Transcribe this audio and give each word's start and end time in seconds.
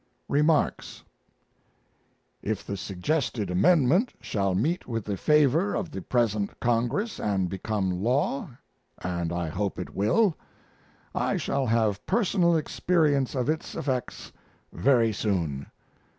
REMARKS 0.29 1.03
If 2.41 2.65
the 2.65 2.75
suggested 2.75 3.51
amendment 3.51 4.15
shall 4.19 4.55
meet 4.55 4.87
with 4.87 5.05
the 5.05 5.15
favor 5.15 5.75
of 5.75 5.91
the 5.91 6.01
present 6.01 6.59
Congress 6.59 7.19
and 7.19 7.47
become 7.47 7.91
law 8.01 8.49
and 9.03 9.31
I 9.31 9.47
hope 9.49 9.77
it 9.77 9.93
will 9.93 10.35
I 11.13 11.37
shall 11.37 11.67
have 11.67 12.03
personal 12.07 12.57
experience 12.57 13.35
of 13.35 13.47
its 13.47 13.75
effects 13.75 14.31
very 14.73 15.13
soon. 15.13 15.67